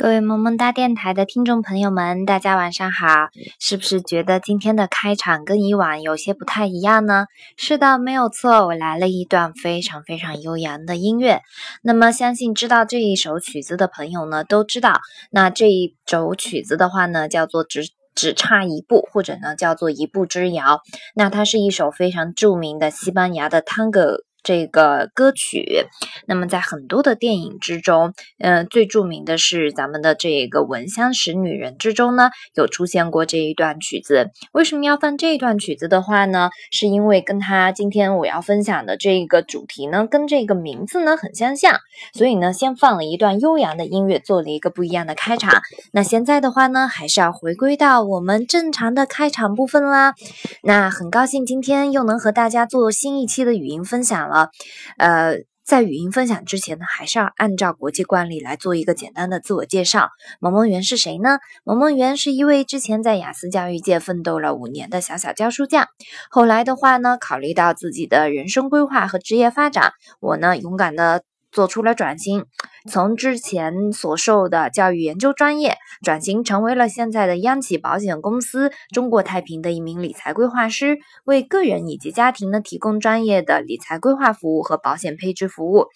[0.00, 3.28] 各位萌萌哒电台的听众朋友们，大家晚上好！
[3.58, 7.26] 是不是觉得今天的开场跟以往有些不太一样呢？
[7.58, 11.42] 是的，没有错，我来了一段非常非常悠扬的音乐。
[11.82, 17.82] 那么，相信知道这一首曲子的朋友呢，都知道，那这一首曲子的话呢，叫做只
[18.14, 20.80] 只差一步，或者呢叫做一步之遥。
[21.14, 24.24] 那它是一首非常著名的西班牙的探戈。
[24.42, 25.86] 这个歌曲，
[26.26, 34.30] 那么在很多的电影之中，嗯，最著名的是咱们的这个《闻香识女人》之中呢，有出现过这一段曲子。
[34.52, 36.50] 为什么要放这一段曲子的话呢？
[36.70, 41.78] 是因为跟他今天我要分享的这个主题呢，跟这个名字呢很相像，
[42.14, 45.60] 所以呢，先放了一段悠扬的音乐，做了一个不一样的开场。
[45.92, 50.14] 那现在的话呢，还是要回归到我们正常的开场部分啦。
[50.62, 54.29] 那很高兴今天又能和大家做新一期的语音分享。
[54.30, 54.50] 了，
[54.96, 60.08] 呃，在语音分享之前呢，还是要按照国际惯例来做一个简单的自我介绍。
[60.40, 61.38] 萌萌园是谁呢？
[61.64, 65.86] 萌萌园是一位之前在雅思教育界奋斗了五年的小小教书匠。
[66.30, 72.46] 后来的话呢，考虑到自己的人生规划和职业发展，我呢勇敢的做出了转型。
[72.88, 85.86] 从之前所受的教育研究专业转型，成为了现在的央企保险公司中国太平的一名理财规划师，为个人以及家庭呢提供专业的理财规划服务和保险配置服务。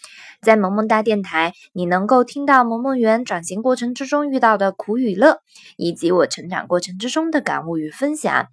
[0.43, 5.39] 在萌萌哒电台，你能够听到萌萌园转型过程之中遇到的苦与乐，
[5.79, 8.47] 以及我成长过程之中的感悟与分享。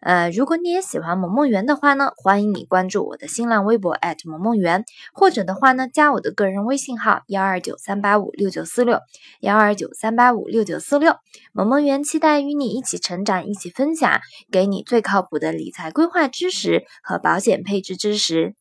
[0.00, 7.73] 呃，如果你也喜欢萌萌园的话呢，欢迎你关注我的新浪微博萌萌园，或者的话呢，加我的个人微信号幺二九。
[7.76, 8.98] 三八五六九四六
[9.40, 11.14] 幺二九三八五六九四六，
[11.52, 14.20] 萌萌园期待与你一起成长，一起分享，
[14.50, 18.54] 给你最靠谱的理财规划知识和保险配置知识。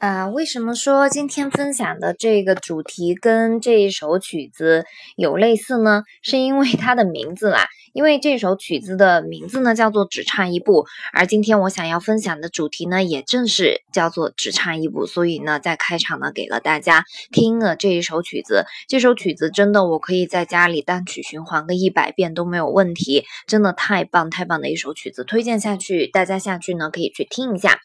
[0.00, 6.04] 啊，为什么说今天分享的这个主题跟这一首曲子有类似呢？
[6.22, 7.66] 是因为 它的名字啦。
[7.92, 18.64] 因为这首曲子的名字呢叫做《只差一步》，而今天我想要分享的主题呢也正是叫做《只差一步》，所以呢在开场呢给了大家听了这一首曲子。
[18.88, 27.80] 这首曲子真的我可以在家里单曲循环个一百遍都没有问题，真的太棒太棒的一首曲子，推荐下去，大家下去呢可以去听一下。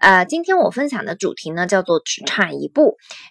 [0.00, 2.82] 呃，今天我分享的主题呢叫做《只差一步》，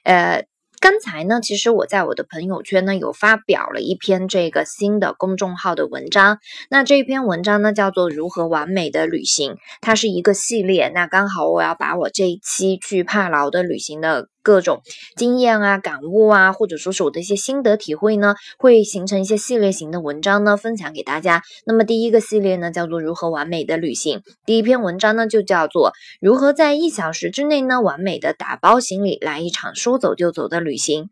[0.04, 0.46] 呃。
[0.82, 6.38] 刚才呢，其实我在我的朋友圈呢有发表了一篇这个新的公众号的文章。
[6.70, 10.92] 那这篇文章呢叫做《如何完美的旅行》，它是一个系列。
[10.94, 14.28] 那刚好我要把我这一期去帕劳的旅行的。
[14.46, 14.84] 各种
[15.16, 21.42] 经验啊、感悟啊，或者说是我的一些心得体会呢，会形成一些系列型的文章呢，分享给大家。
[21.66, 24.22] 那么第一个系列呢，叫做如何完美的旅行。
[24.46, 31.10] 第一篇文章呢，就叫做如何在一小时之内呢，完美的打包行李，来一场说走就走的旅行。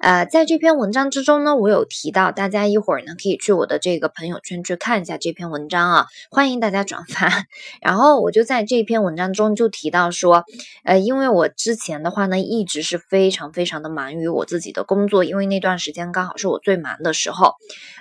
[0.00, 7.30] 呃，在这篇文章之中呢，我有提到，大家一会儿呢可以去我的这个朋友圈去看一下这篇文章啊，欢迎大家转发。
[7.80, 10.44] 然后我就在这篇文章中就提到说，
[10.84, 17.54] 呃，因为我之前的话呢，一直是非常非常的忙于我自己的工作，因为那段时间刚好是我最忙的时候，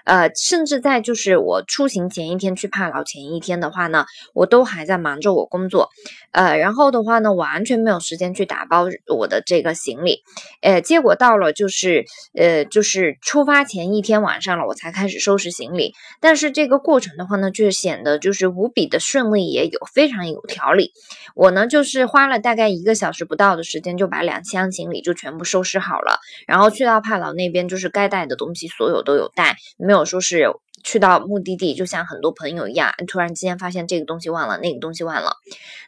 [0.06, 5.90] 呃，甚至在就是我出行前一天去帕劳前一天的话呢，我都还在忙着我工作，
[6.32, 10.24] 呃，然后的话呢，完全没有时间去打包我的这个行李，
[10.62, 11.51] 呃，结果到了。
[11.54, 15.94] 就是呃，就是出发前一天晚上了，我才开始收拾行李。
[16.20, 20.92] 但是这个过程的话呢，却显得就是无比的顺利，也有非常有条理。
[21.36, 26.20] 我呢，就是花了大概一个小时不到的时间，就把两箱行李就全部收拾好了。
[26.48, 30.52] 然后去到帕劳那边，就是该带的东西所有都有带，没有说是。
[30.84, 35.38] 去到目的地，就像很多朋友一样，突然之间发现这个东西忘了，那个东西忘了。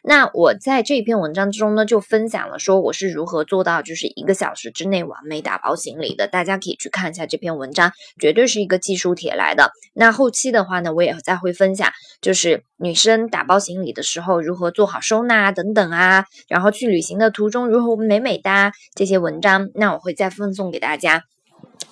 [0.02, 6.28] 那我在这篇文章之中呢，就分享了说我是如何做到就是一个小时之内完美打包行李的。
[6.28, 9.70] 大家可以去看一下这篇文章，绝对是一个技术帖来的。
[9.94, 21.24] 那后期的话呢，我也再会分享，就是女生打包行李的时候如何做好收纳等等啊，然后去旅行的途中如何美美哒这些文章，那我会再奉送给大家。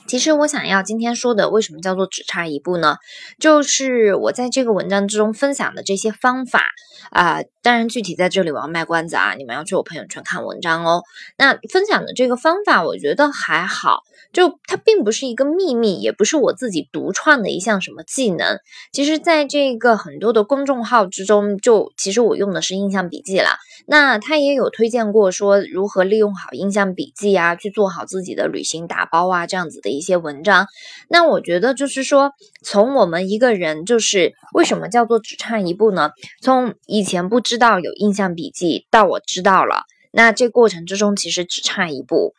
[0.07, 2.97] 其实我想要今天说的，为什么叫做只差一步呢？
[3.39, 6.65] 就是我在这个文章之中分享的这些方法
[7.11, 11.03] 啊，当然具体在这里我要卖关子啊，你们要去我朋友圈看文章哦。
[11.39, 18.59] 那分享的这个方法，我觉得还好，就它并不是一个秘密，也不是我自己独创的一项什么技能。
[18.93, 23.59] 其实，在这个很多的公众号之中，就其实我用的是印象笔记啦。
[23.87, 30.67] 那他也有推荐过说如何利用好印象笔记啊，去做好自己的旅行打包啊，这样子的一些文章。
[31.09, 32.33] 那我觉得就是说，
[32.63, 36.11] 从我们一个人就是为什么叫做只差一步呢？
[36.41, 39.83] 从以前不知道有印象笔记到我知道了。
[40.11, 42.33] 那这过程之中其实只差一步，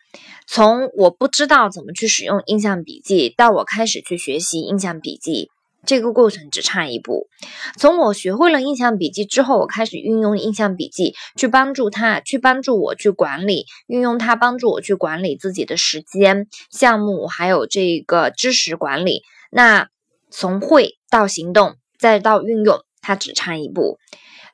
[0.47, 5.51] 从我不知道怎么去使用印象笔记，到我开始去学习印象笔记。
[5.85, 7.27] 这个过程只差一步，
[7.77, 19.21] 从我学会了印象笔记之后，我开始运用印象笔记去帮助他，去帮助我去管理，运用它帮助我去管理自己的时间、项目，还有这个知识管理。
[19.51, 19.89] 那
[20.31, 23.99] 从会到行动，再到运用，它只差一步。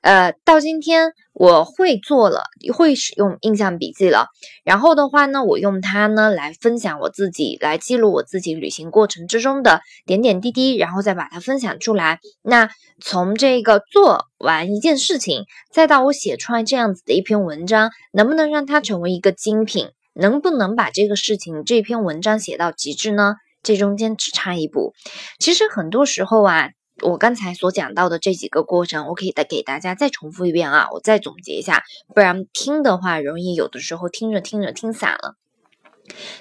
[0.02, 2.44] 呃，到今天我会做了，
[2.74, 4.28] 会使用印象笔记了。
[4.64, 12.20] 然后的话呢，我用它呢来分享我自己，来记录我自己旅行过程之中的点点滴滴，然后再把它分享出来。
[12.42, 12.70] 那
[13.02, 19.90] 从这个做完一件事情，再到我写出来这样子的一篇文章，能不能让它成为一个精品？
[20.14, 23.36] 能不能把这个事情这篇文章写到极致呢？
[23.64, 24.94] 这中间只差一步。
[25.40, 26.70] 其实很多时候啊。
[27.02, 35.36] 我刚才所讲到的这几个过程，我可以再给大家再重复一遍啊，我再总结一下，不然听的话容易有的时候听着听着听散了。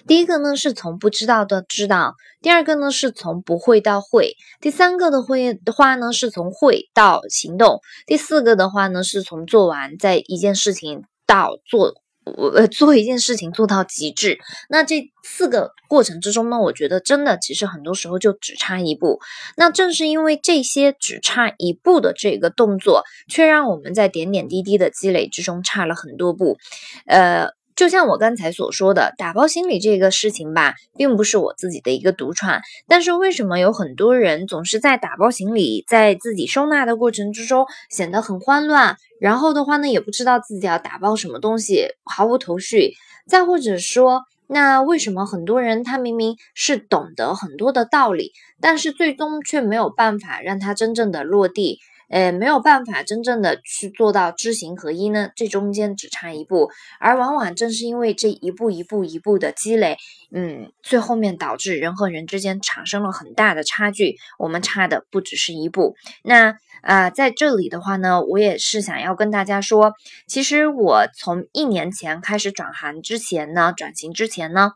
[0.07, 12.01] 第一个呢是从不知道的知道，第二个呢是从不会到会，第三个的会的话呢是从会到行动，第四个的话呢是从做完在一件事情到做。
[12.37, 14.39] 我做一件事情做到极致，
[14.69, 19.21] 那这四个过程之中呢，我觉得真的其实很多时候就只差一步。
[19.57, 26.59] 那正是因为这些只差一步的这个动作，却让我们在点点滴滴的积累之中差了很多步。
[27.07, 27.58] 呃。
[27.79, 32.61] 就像我刚才所说的，打包行李这个事情吧，并不是我自己的一个独创。
[32.89, 38.97] 但是为什么有很多人总是在打包行李，在自己收纳的过程之中显得很慌乱？
[39.21, 42.95] 然后的话呢，也不知道自己要打包什么东西，毫无头绪。
[43.29, 51.79] 再或者说，那为什么很多人他明明是懂得很多的道理，但是最终却没有办法让他真正的落地？
[52.09, 56.71] 呃，没有办法真正的去做到知行合一呢，这中间只差一步，
[57.01, 59.99] 而往往正是因为这一步一步一步的积累，
[60.33, 64.17] 嗯，最后面导致人和人之间产生了很大的差距。
[64.39, 65.95] 我们差的不只是一步。
[66.23, 69.93] 那啊，在这里的话呢，我也是想要跟大家说，
[70.27, 74.73] 其实我从一年前开始转行之前呢，转型之前呢，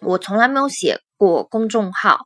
[0.00, 1.00] 我从来没有写。
[1.20, 2.20] 过公众号，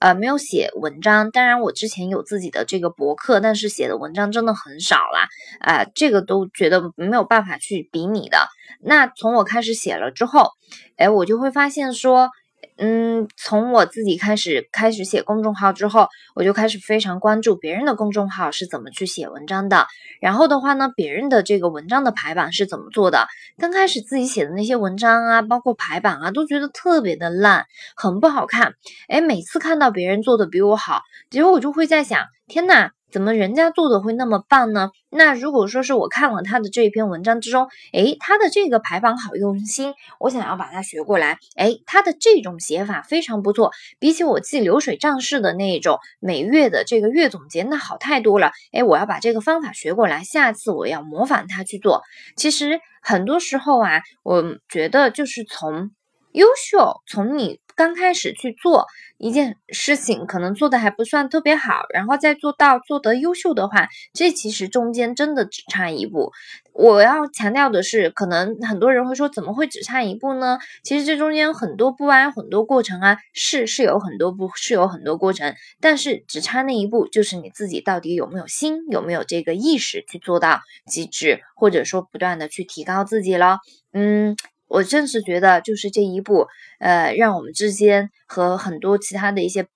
[0.00, 1.30] 呃，没有写文章。
[1.30, 5.28] 当然，我之前有自己的这个博客，但是写的文章真的很少啦，
[5.60, 8.48] 啊，这个都觉得没有办法去比拟的。
[8.82, 10.50] 那从我开始写了之后，
[10.96, 12.28] 哎，我就会发现说。
[12.76, 19.86] 嗯，从我自己开始开始写公众号之后，我就开始非常关注别人的公众号是怎么去写文章的。
[20.20, 23.26] 然后的话呢，别人的这个文章的排版是怎么做的？
[23.58, 28.74] 刚开始自己写的那些文章啊，包括排版啊，都觉得特别的烂，很不好看。
[29.08, 32.90] 哎，每次看到别人做的比我好，结果我就会在想，天呐！
[33.10, 34.90] 怎么人家做的会那么棒呢？
[35.10, 48.52] 那如果说是我看了他的这一篇文章之中，诶，他的这个排版好用心，我想要把它学过来，诶，他的这种写法非常不错，比起我记流水账式的那一种每月的这个月总结，那好太多了。
[48.72, 52.02] 诶，我要把这个方法学过来，下次我要模仿他去做。
[52.36, 55.90] 其实很多时候啊，我觉得就是从
[56.32, 57.60] 优秀，从你。
[57.80, 66.30] 刚开始去做一件事情，可能做的还不算特别好，然后再做到做得优秀的话，这其实中间真的只差一步。
[66.74, 70.58] 我要强调的是，可能很多人会说，怎么会只差一步呢？
[70.84, 83.60] 其实这中间很多步啊，很多过程啊，是是有很多步，是有很多过程，但是只差那一步，就是你自己到底有没有心，有没有这个意识去做到极致，或者说不断的去提高自己了，
[83.94, 84.36] 嗯。
[84.70, 86.46] 我真是觉得，就是这一步，
[86.78, 89.66] 呃，让我们之间和很多其他的一些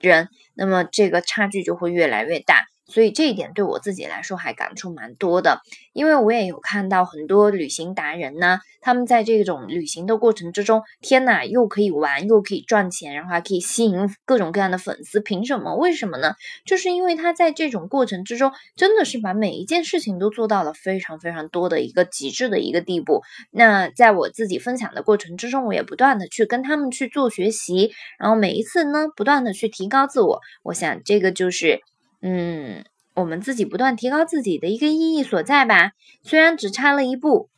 [0.00, 2.64] 人，那么这个差距就会越来越大。
[2.88, 5.60] 所以这一点对我自己来说还感触蛮多的，
[5.92, 15.74] 因为我也有看到很多旅行达人呢，他们在这种旅行的过程之中，天呐，又可以玩，又可以赚钱，然后还可以吸引各种各样的粉丝，凭什么？
[15.76, 16.34] 为什么呢？
[16.64, 23.20] 就是因为他在这种过程之中，真的是把每一件事情都做到了非常非常多的一个极致的一个地步。
[23.50, 30.40] 那在我自己分享的过程之中，我也不断的去跟他们去做学习，然后每一次呢，不断的去提高自我。
[30.62, 31.82] 我想这个就是。
[32.20, 32.84] 嗯，
[33.14, 35.92] 我们自己不断提高自己的一个意义所在吧。
[36.22, 37.48] 虽然只差了一步，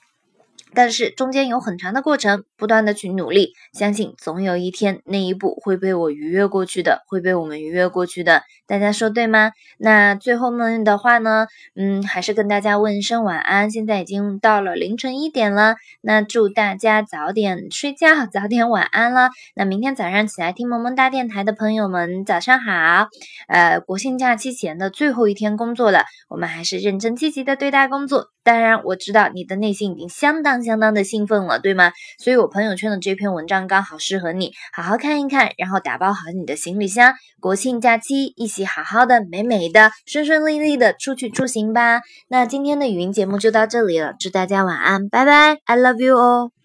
[0.75, 8.43] 但是中间有很长的过程，不断的去努力，相信总有一天那一步会被我逾越过去的，会被我们逾越过去的。
[8.67, 9.51] 大家说对吗？
[9.79, 13.71] 那最后呢的话呢，嗯，还是跟大家问一声晚安。
[13.71, 19.31] 现在已经到了凌晨一点了，那祝大家早点睡觉，早点晚安了。
[19.57, 23.09] 那明天早上起来听萌萌哒电台的朋友们，早上好。
[23.49, 28.29] 呃，国庆假期前的最后一天工作了，我们还是认真积极的对待工作。
[28.45, 31.93] 当然，我知道你的内心已经相当相当的兴奋了，对吗？
[32.19, 42.01] 所以我朋友圈的这篇文章刚好适合你，好好看一看，然后打包好你的行李箱，国庆假期一起好好的、美美的、顺顺利利的出去出行吧。
[42.29, 46.60] 那今天的语音节目就到这里了，祝大家晚安，拜拜，I love you 哦。